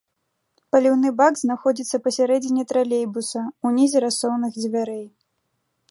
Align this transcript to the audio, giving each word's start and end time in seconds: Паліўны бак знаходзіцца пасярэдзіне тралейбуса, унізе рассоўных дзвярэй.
Паліўны 0.75 1.09
бак 1.19 1.33
знаходзіцца 1.43 1.99
пасярэдзіне 2.05 2.63
тралейбуса, 2.73 3.41
унізе 3.71 3.97
рассоўных 4.07 4.51
дзвярэй. 4.61 5.05